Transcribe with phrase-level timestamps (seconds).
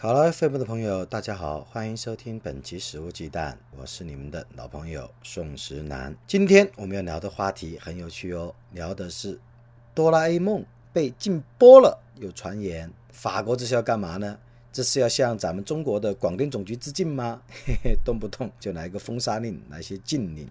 [0.00, 6.16] 考拉 FM 的朋友，大家好，欢迎收听本期《食物鸡蛋》，我是你们的老朋友宋石南。
[6.26, 9.38] 今天我们要聊的话题很有趣哦，聊的是
[9.94, 12.02] 哆啦 A 梦被禁播了。
[12.16, 14.38] 有传言，法国这是要干嘛呢？
[14.72, 17.42] 这是要向咱们中国的广电总局致敬吗？
[17.66, 20.48] 嘿嘿，动不动就来个封杀令，来些禁令。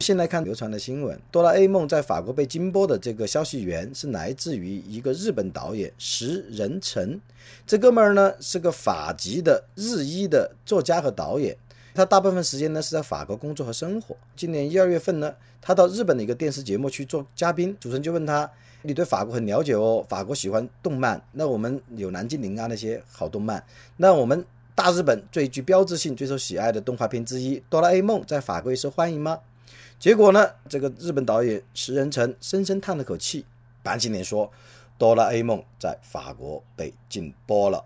[0.00, 7.20] 先来看流传的新闻，哆啦 A 梦在法国被禁播的这个消息源是来自于一个日本导演石仁成。
[7.66, 11.56] 这哥们儿呢是个法籍的日裔的作家和导演，
[11.94, 14.16] 他大部分时间呢是在法国工作和生活。
[14.36, 18.50] 今年一二月份呢，他到日本的一个电视节目去做嘉宾，主持人就问他
[18.82, 23.64] ：“你对法国很了解哦，法国喜欢动漫，那我们有蓝精灵啊那些好动漫，
[23.96, 29.38] 那我们大日本最具标志性、最受喜爱的动画片之一《哆啦 A 梦》在法国也受欢迎吗？”
[30.04, 30.46] 结果呢？
[30.68, 33.42] 这个日本导演石仁成深深叹了口气，
[33.82, 34.52] 板起脸说
[34.98, 37.82] ：“哆啦 A 梦在法国被禁播了。”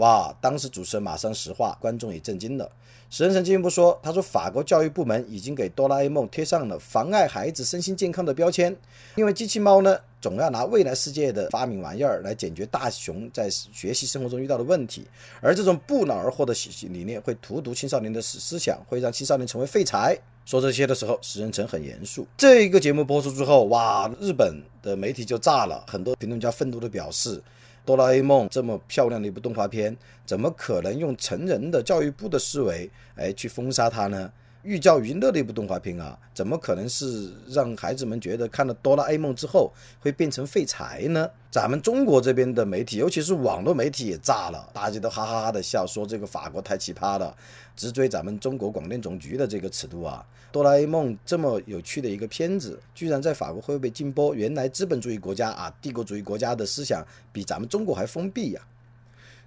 [0.00, 0.34] 哇！
[0.40, 2.72] 当时主持人马上石化，观众也震惊了。
[3.10, 8.74] 石人成进一步说：“他说法国教育部门已经给哆啦 A 梦贴上了妨碍孩子身心健康的标签，
[9.16, 15.06] 因为机器猫呢，总要拿未来世界的发明玩意儿来解决大雄在学习生活中遇到的问题，
[15.42, 16.54] 而这种不劳而获的
[16.88, 20.18] 理念会荼毒青少年的思思想，会让青少年成为废材。”
[20.50, 22.26] 说这些的时候，石人城很严肃。
[22.36, 27.40] 这一个节目播出之后，哇，日本的媒体就炸了，很多评论家愤怒的表示
[27.86, 34.28] ：“哆啦 A 梦这么漂亮的一部动画片，怎么可能用成人的教育部的思维，哎，去封杀它呢？”
[34.62, 41.30] 寓教于乐的一部动画片啊，怎么可能是让孩子们觉得看了哆啦 A 梦之后会变成废材呢？
[41.50, 47.34] 咱们中国这边的媒体，尤其是网络媒体也炸了，大家都哈哈哈的笑，说这个法国太奇葩了，
[47.74, 50.24] 直追咱们中国广电总局的这个尺度啊！
[50.52, 54.34] 哆啦 A 梦这么有趣的一个片子，居然在法国会被禁播？
[54.34, 57.02] 原来资本主义国家啊，帝国主义国家的思想
[57.32, 58.60] 比咱们中国还封闭呀！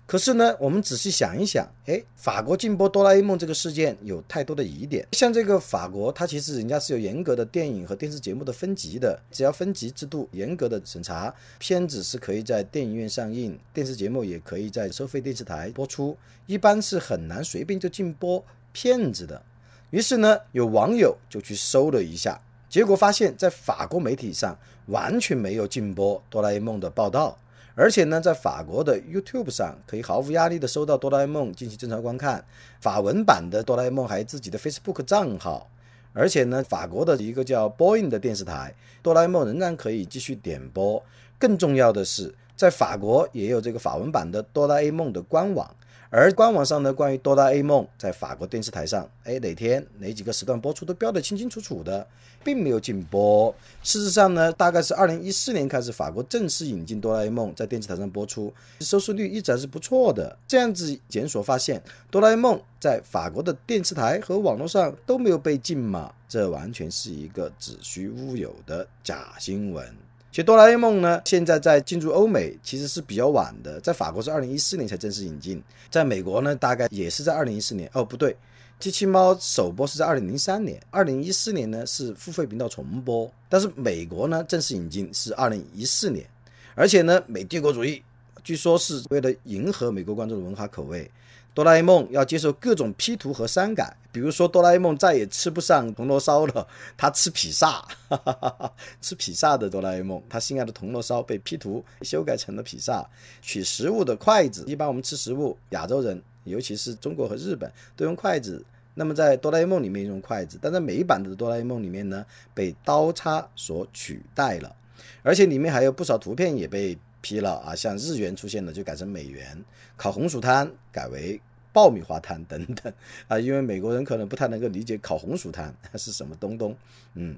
[0.06, 5.08] 可是呢，我们仔细想一想，哎，法国禁播哆啦 A 梦这个事件有太多的疑点。
[5.14, 16.16] 像这个法国，它其实人家是有严格的电影和电视节目的分级的，只要分级制度严格的审查，片子是可以在电影院上映，电视节目也可以在收费电视台播出，
[16.48, 18.44] 一般是很难随便就禁播
[18.74, 19.42] 片子的。
[19.90, 22.40] 于是呢，有网友就去搜了一下，
[22.70, 27.38] 结果发现，在法国媒体上完全没有禁播哆啦 A 梦的报道。
[27.76, 32.46] 而且呢，在法国的 YouTube 上可以毫无压力的收到哆啦 A 梦进行正常观看。
[32.80, 35.70] 法文版的哆啦 A 梦还有自己的 Facebook 账号。
[36.14, 41.04] 而且呢，法国的一个叫 Boing 的电视台，哆啦 A 梦仍然可以继续点播。
[41.40, 45.76] 更重要的是，在法国也有这个法文版的哆啦 A 梦的官网。
[46.16, 52.06] 而官网上呢，关于哆啦 A 梦在法国电视台上，哎，哪天哪几个时段播出都标得清清楚楚的，
[52.44, 53.52] 并没有禁播。
[53.82, 60.38] 事实上呢，大概是二零一四年开始，法国正式引进哆啦 A 梦在电视台上播出，收视率一直还是不错的。
[60.48, 61.82] 这样子检索发现，
[62.12, 66.14] 哆啦 A 梦在法国的电视台和网络上都没有被禁嘛？
[66.30, 70.03] 这完全是一个子虚乌有的假新闻。
[70.34, 75.62] 其实哆啦 A 梦呢，现在在进入欧美其实是比较晚的，在法国是二零一四年才正式引进，
[75.92, 77.88] 在美国呢大概也是在二零一四年。
[77.94, 78.36] 哦，不对，
[78.80, 86.26] 机器猫首播是在二零零三年，二零一四年呢是付费频道重播，但是美国呢正式引进是二零一四年，
[86.74, 88.02] 而且呢美帝国主义
[88.44, 91.12] 据说是为了迎合美国观众的文化口味。
[91.54, 97.74] 哆啦 A 梦要接受各种 P 图和删改，比如说哆啦 A 梦再也吃不上铜锣烧了， 他吃披萨，
[98.10, 103.08] 哈哈哈哈吃披萨的哆啦 A 梦，他心爱的铜锣烧被 P 图修改成了披萨。
[103.44, 108.66] 取食物的筷子，一般我们吃食物，亚洲人尤其是中国和日本都用筷子，
[108.96, 112.26] 那么在哆啦 A 梦里面用筷子，但在美版的哆啦 A 梦里面呢，
[112.56, 114.76] 被刀叉所取代了，
[115.22, 116.98] 而且里面还有不少图片也被。
[117.24, 119.58] 疲劳啊，像日元出现的就改成美元，
[119.98, 121.40] 烤红薯摊改为
[121.72, 122.94] 爆米花摊等等。
[123.28, 126.76] 啊，因为美国人可能不太能够理解烤红薯摊是什么东东，
[127.16, 127.36] 嗯，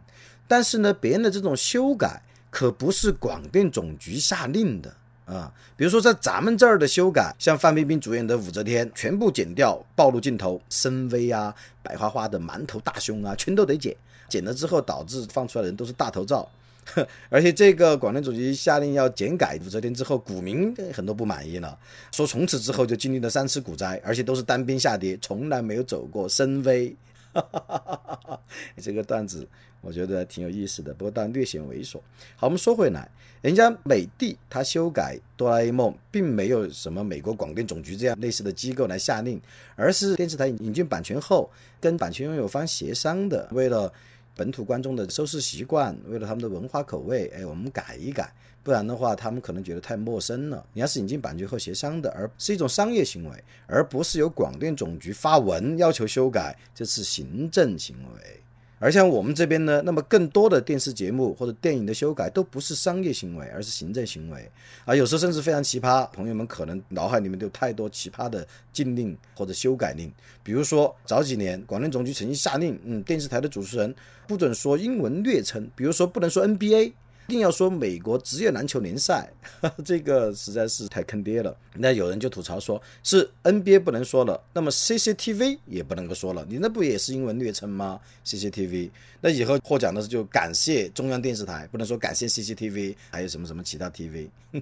[0.48, 4.94] 但是呢，别人的这种修改可不是广电总局下令的。
[5.26, 13.96] 啊，比如说在咱们这儿的修改，像范冰冰主演的武则天，全部剪掉暴露镜头，深 V 啊，白花花的馒头大胸啊，全都得剪，
[14.30, 16.48] 剪了之后导致放出来的人都是大头照。
[17.30, 21.78] 而且这个广电总局下令要减改武则天之后，股民很多不满意了，
[22.12, 26.96] 说从此之后就经历了三次股灾，而且都是单边下跌，从来没有走过深 V。
[28.82, 29.46] 这个段子
[29.82, 32.00] 我觉得挺有意思的，不过当然略显猥琐。
[32.38, 33.10] 好，我们说回来，
[33.42, 39.42] 人家美的他修改哆啦 A 梦，并没有什么美国广电总局这样类似的机构来下令，
[39.76, 41.52] 而是电视台引进版权后，
[41.82, 43.92] 跟版权拥有方协商的，为了
[44.36, 50.66] 本土观众的收视习惯，为了他们的文化口味，哎，我们改一改，不然的话，他们可能觉得太陌生了。
[50.74, 58.42] 你要是引进版权后协商的，而是一种商业行为，而不是由广电总局发文要求修改，这是行政行为。
[58.78, 64.52] 而像我们这边呢，那么更多的电视节目或者电影的修改都不是商业行为，而是行政行为
[64.84, 66.06] 啊，有时候甚至非常奇葩。
[66.12, 70.12] 朋友们可能脑海里面都有太多奇葩的禁令或者修改令，
[70.44, 73.94] 比如说早几年广电总局曾经下令，嗯，电视台的主持人
[74.28, 76.94] 不准说英文略称，比如说不能说 NBA。
[77.28, 79.32] 一定要说美国职业篮球联赛，
[79.84, 81.56] 这个实在是太坑爹了。
[81.74, 88.92] 那有人就吐槽说，是 NBA 不能说了，那么 CCTV 也不能够说了，你那不也是英文略称吗？CCTV，
[89.22, 94.30] 那以后获奖的是就感谢中央电视台，不能说感谢 CCTV，还有什么什么其他 TV。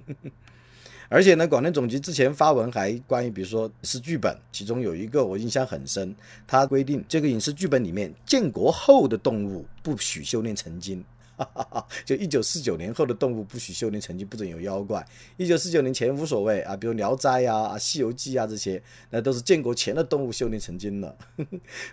[1.10, 11.04] 而且呢，广电总局之前发文还关于，比如说是剧本，其中有一个我印象很深，它规定这个影视剧本里面建国后的动物不许修炼成精。
[11.36, 15.04] 哈哈哈，就一九四九年后的动物不许修炼成精，不准有妖怪。
[15.36, 21.16] 一九四九年前无所谓啊，比如《聊斋》呀、《西游记》啊这些，那都是建国前的动物修炼成精了。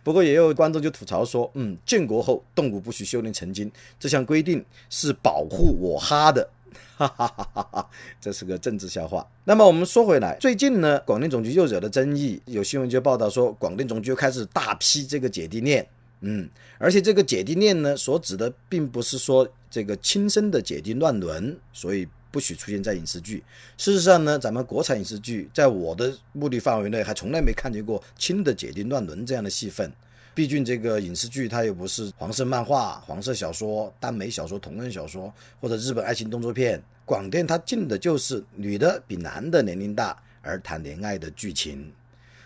[0.03, 6.47] 不过也有观众就吐槽说，嗯，建国后动物不许修炼成精，这项规定是保护我哈的，
[6.95, 7.89] 哈哈哈哈哈，
[8.19, 9.27] 这是个政治笑话。
[9.45, 15.87] 那么我们说回来，最近呢，广电总局又惹了争议，有新闻就报道说，广电总局又开始大批这个姐弟恋。
[16.21, 23.43] 嗯，而且这个姐弟恋呢，所指的并不是说这个亲生的姐弟乱伦，所以不许出现在影视剧。
[23.77, 29.91] 事实上呢，咱们国产影视剧在我的目的范围内，还从来没看见过亲的姐弟乱伦这样的戏份。
[30.33, 41.91] 毕竟这个影视剧它又不是黄色漫画、黄色小说、耽美小说、同人小说或者日本爱情动作片，广电它进的就是女的比男的年龄大而谈恋爱的剧情。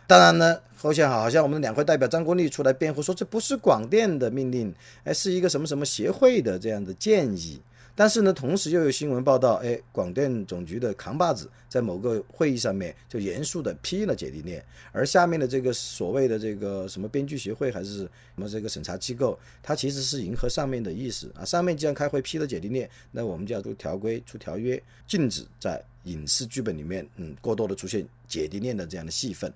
[0.07, 4.73] 当然呢，好像好像我们的两会代表张国立出来辩护说这不是广电的命令，
[5.03, 7.59] 哎，是一个什么什么协会的这样的建议。
[7.95, 21.45] 但是呢，同时又有新闻报道，哎，广电总局的扛把子在某个会议上面就严肃的批了姐弟恋，而下面的这个所谓的这个什么编剧协会还是什么这个审查机构，它其实是迎合上面的意思啊。
[21.45, 29.51] 上面既然开会批了姐弟恋，那我们就要出条规、出条约，禁止在影视剧本里面，嗯，过多的出现姐弟恋的这样的戏份。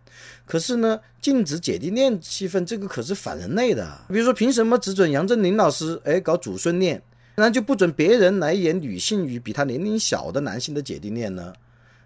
[0.45, 3.86] 可是呢，禁止姐弟恋戏份，这个可是反人类的。
[4.07, 7.01] 比如说，凭什么只准杨振宁老师哎搞祖孙恋？
[7.39, 11.53] 那就不准别人来演女性与比他年龄小的男性的姐弟恋呢？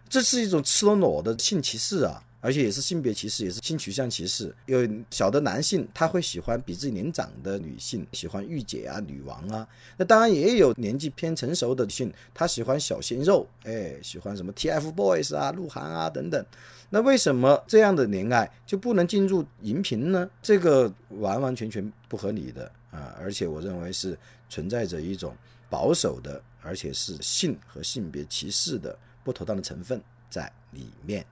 [0.07, 2.23] 这是一种赤裸裸的性歧视啊！
[2.39, 4.53] 而且也是性别歧视，也是性取向歧视。
[4.65, 9.67] 有小的男性他会喜欢比自己年长的女性，喜欢御姐啊、女王啊。
[9.97, 16.45] 那当然也有年纪偏成熟的性，她喜欢小鲜肉，哎，喜欢什么 TFBOYS 啊、鹿晗啊等等。
[16.89, 20.29] 那为什么这样的恋爱就不能进入荧屏呢？
[20.41, 23.13] 这个完完全全不合理的啊！
[23.19, 24.17] 而且我认为是
[24.47, 25.35] 存在着一种
[25.69, 31.25] 保守的，而且是性和性别歧视的不妥当的成分在里面。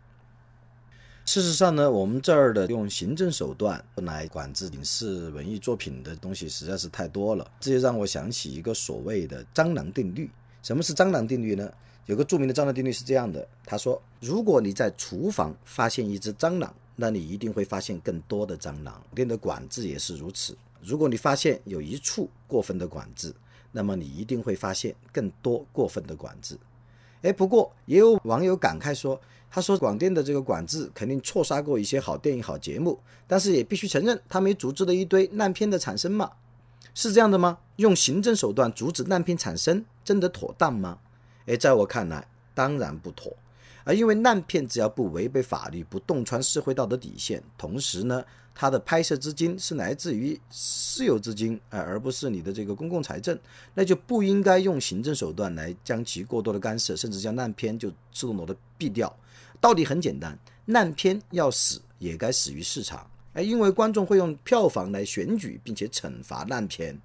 [1.24, 10.30] 事实上呢，我们这儿的用行政手段来管制影视文艺作品的东西实在是太多了，这就让我想起一个所谓的蟑螂定律。
[10.64, 11.72] 什么是蟑螂定律呢？
[12.08, 19.02] 有个著名的蟑螂定律是这样的：他说，如果你在厨房发现一只蟑螂，那你一定会发现更多的蟑螂。
[19.14, 20.58] 店的管制也是如此。
[20.84, 23.34] 如果你发现有一处过分的管制，
[23.72, 26.58] 那么你一定会发现更多过分的管制。
[27.22, 29.20] 哎，不过也有网友感慨说。
[29.54, 32.98] 他说：“广电的这个管制肯定错杀过一些好电影、好节目，
[33.28, 36.32] 但是也必须承认，他没阻止了一堆烂片的产生嘛？
[36.94, 37.58] 是这样的吗？
[37.76, 41.00] 用行政手段阻止烂片产生，真的妥当吗？
[41.48, 43.36] 诶，在我看来，当然不妥。
[43.84, 48.24] 啊，因为烂片只要不违背法律，不洞穿社会道德底线，同时呢，
[48.54, 53.38] 它的拍摄资金是来自于私有资金，啊，而不是你的这个公共财政，
[53.74, 59.12] 那就不应该用行政手段来将其过多的干涉，甚至将烂片就自动的毙掉。”
[59.62, 67.00] 道理很简单，烂片要死也该死于市场，哎，因为观众会用票房来选举，并且惩罚烂片，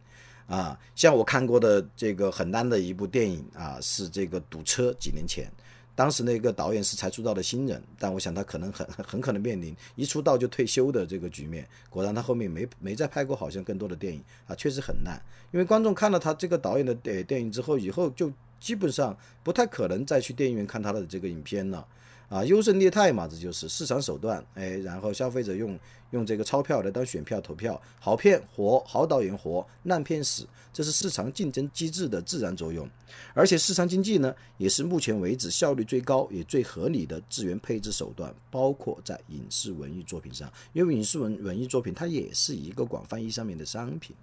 [0.46, 5.50] 啊，像我看过的这个很烂的一部电影啊，是这个《堵车》，几年前，
[5.96, 11.66] 当时那个导演是才出道的新人，但我想他可能很 很可能面临一出道就退休的这个局面。
[11.90, 15.20] 果然他后面没没再拍过好像更多的电影啊，确实很烂。
[15.52, 21.86] 因为观众看了他这个导演的电电影之后，以后就基本上不太可能再去电影院看他的这个影片了。
[22.28, 24.44] 啊，优胜劣汰嘛，这就是市场手段。
[24.54, 25.78] 哎，然后消费者用
[26.10, 32.90] 用这个钞票来当选票投票，好片活，好导演活，烂片死，这是市场竞争机制的自然作用。
[33.32, 44.16] 而且市场经济呢，也是目前为止效率最高也最合理的资源配置手段，包括在影视文艺作品上，因为影视文文艺作品它也是一个广泛意义上面的商品。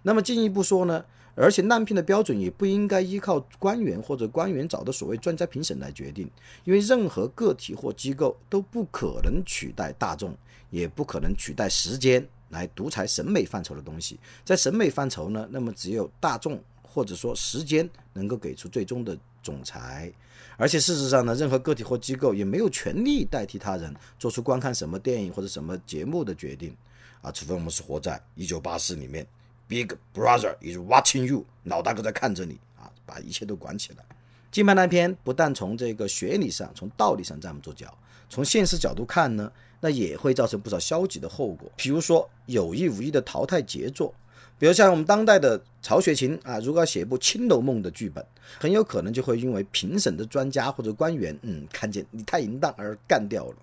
[0.00, 1.04] 那么进一步说呢，
[1.36, 6.30] 而且烂片的标准也不应该依靠官员或者官员找的所谓专家评审来决定，
[6.64, 10.36] 因为任何个体或机构都不可能取代大众，
[10.70, 14.18] 也不可能取代时间来独裁审美范畴的东西。
[14.44, 20.12] 在审美范畴呢，那么只有大众或者说时间能够给出最终的总裁。
[20.56, 26.76] 而且事实上呢，任何个体或机构也没有权利代替他人做出观看什么电影或者什么节目的决定
[27.22, 29.26] 啊，除非我们是活在一九八四里面。
[29.68, 34.04] Big Brother is watching you，老大哥在看着你啊，把一切都管起来。
[34.50, 37.92] 金牌烂片不但从这个学理上、从道理上站不住脚，
[38.28, 41.70] 从现实角度看呢，那也会造成不少消极的后果。
[41.76, 44.14] 比如说有意无意的淘汰杰作，
[44.58, 48.24] 比如像我们当代的曹雪芹啊，如果要写一部《青楼梦》的剧本，
[48.60, 53.56] 很有可能就会因为评审的专家或者官员，嗯，看见你太淫荡而干掉了。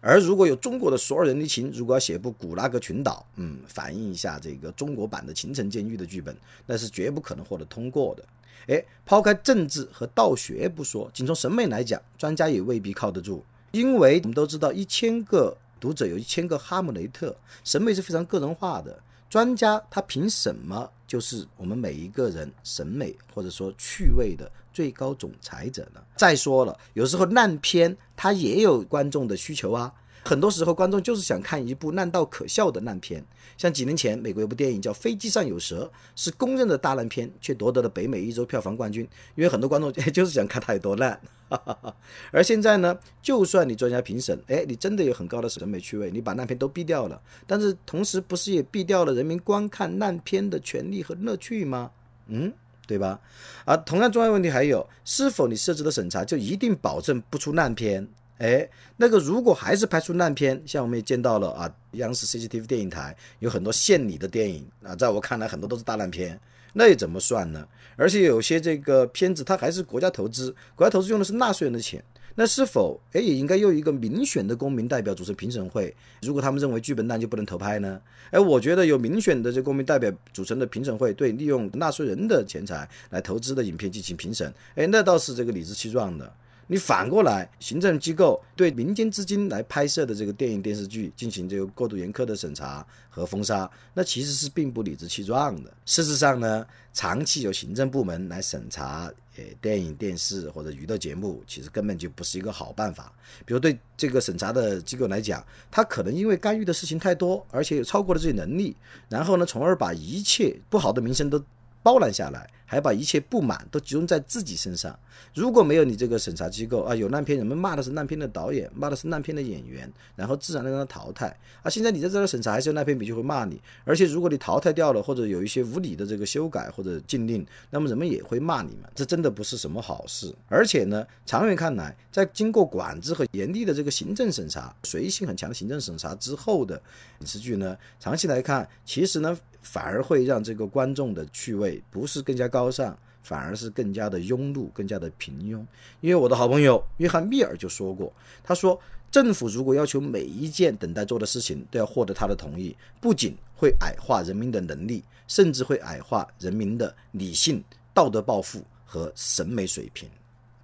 [0.00, 6.34] 而如果有中国的所有人的情，如果要写部《古拉格群岛》，嗯，反映一下这个中国版的《秦城监狱》的剧本，
[6.66, 8.24] 那是绝不可能获得通过的。
[8.66, 13.42] 哎，抛开政治和道学不说，仅从审美来讲，专家也未必靠得住，
[13.72, 18.98] 因为我们都知道，一千个读者有一千个哈姆雷特，审美是非常个人化的。
[19.28, 26.00] 专家他凭什么就是我们每一个人审美或者说趣味的最高总裁者呢？
[26.16, 29.92] 再说了，有时候烂片它也有观众的需求啊。
[30.22, 33.24] 很多时候观众就是想看一部烂到可笑的烂片。
[33.56, 39.02] 像几年前美国有部电影叫《飞机上有蛇》，是公认的大烂片，却夺得了北美一周票房冠军。
[39.34, 41.18] 因为很多观众就是想看它有多烂。
[42.30, 51.90] 而现在呢，就算你专家评审，哎，你真的有很高的审美趣味，你把烂片都毙掉了，但是同时不是也毙掉了人民观看烂片的权利和乐趣吗？
[52.28, 52.52] 嗯，
[52.90, 53.20] 对吧？
[53.64, 58.08] 啊同样重要问题还有，是否你设置的审查就一定保证不出烂片？
[58.38, 66.40] 哎，那个如果还是拍出烂片，像我们也见到了啊，央视 CCTV 电影台有很多献礼的电影啊，在我看来很多都是大烂片。
[66.72, 67.64] 那又怎么算呢？
[67.94, 72.02] 而且有些这个片子它还是国家投资，国家投资用的是纳税人的钱，
[72.40, 75.94] 那是否哎也应该由一个民选的公民代表组成评审会？
[76.22, 78.00] 如果他们认为剧本烂就不能投拍呢？
[78.30, 86.32] 哎，我觉得有民选的这公民代表组成的评审会，对利用纳税人的钱财来投资的影片进行评审，哎，那倒是这个理直气壮的。
[86.72, 95.72] 你反过来，行政机构对民间资金来拍摄的这个电影电视剧进行这个过度严苛的审查和封杀，那其实是并不理直气壮的。
[95.84, 103.12] 事实上呢，长期由行政部门来审查，呃，电影、电视或者娱乐节目，其实根本就不是一个好办法。
[103.44, 108.76] 比如对这个审查的机构来讲，他可能因为干预的事情太多，而且超过了自己能力，
[109.08, 111.42] 然后呢，从而把一切不好的名声都
[111.82, 112.48] 包揽下来。
[112.70, 114.96] 还把一切不满都集中在自己身上。
[115.34, 121.36] 如果没有你这个审查机构啊，有烂片，人们骂的是烂片的导演，骂的是烂片的演员，然后自然的让他淘汰。
[121.64, 123.60] 啊，现在你在这儿审查，还是有烂片比就会骂你。
[123.84, 128.88] 而且如果你淘汰掉了，或者有一些无理的这个修改或者禁令，那么人们也会骂你们。
[128.94, 130.32] 这真的不是什么好事。
[130.48, 136.80] 而且呢，长远看来，在经过管制和严厉的这个行政审查、随意性很强的行政审查之后的
[137.18, 139.36] 影视剧呢，长期来看，其实呢。
[139.62, 145.64] 反而会让这个观众的趣味不是更加高高尚，反而是更加的庸碌，更加的平庸。
[146.02, 148.12] 因为我的好朋友约翰密尔就说过，
[148.44, 148.78] 他说
[149.10, 157.64] 政府如果要求每一件等待做的事情都要获得他的同意，不仅会矮化人民的能力，甚至会矮化人民的理性、
[157.94, 160.06] 道德抱负和审美水平。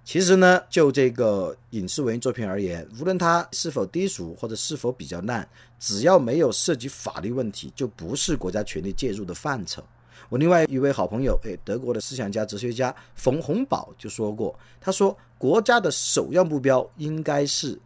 [0.05, 5.45] 其实呢，就这个影视文艺作品而言，无论它是否低俗或者是否比较烂，
[5.79, 9.83] 只要没有涉及法律问题，就不是国家权力介入的范畴。
[10.29, 17.79] 我另外一位好朋友，哎，德国的思想家、哲学家冯洪宝就说过，他说，国家的首要目标应该是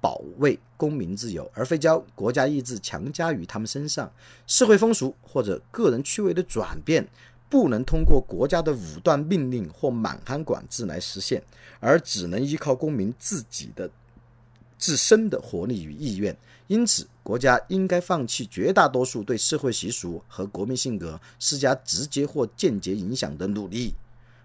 [0.00, 4.10] 保卫公民自由，而非将国家意志强加于他们身上。
[4.46, 7.06] 社会风俗或者个人趣味的转变。
[7.50, 11.42] 不能通过国家的武断命令或满汉管制来实现，
[11.80, 13.90] 而只能依靠公民自己的
[14.78, 16.36] 自身的活力与意愿。
[16.68, 23.94] 因此，国家应该放弃绝大多数对社会习俗和国民性格施加直接或间接影响的努力。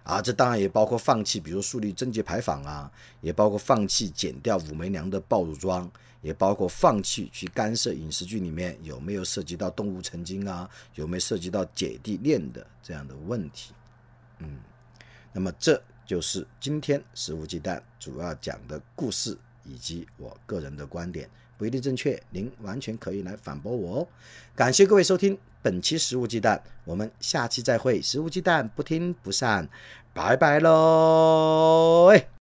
[0.04, 5.90] 啊，这当然也包括放弃，比如树立贞节牌坊啊，也包括放弃剪掉武媚娘的暴乳装，
[6.22, 13.74] 也包括放弃去干涉影视剧里面有没有涉及到动物成精啊，有没有涉及到姐弟恋的这样的问题。
[14.40, 14.60] 嗯，
[15.32, 24.08] 那么这就是今天食物鸡蛋主要讲的故事以及我个人的观点，不一定正确，您完全可以来反驳我哦。
[24.56, 28.02] 感谢各位收听本期食物鸡蛋，我们下期再会。
[28.02, 29.68] 食物鸡蛋不听不散，
[30.14, 32.12] 拜拜喽！
[32.14, 32.28] 哎。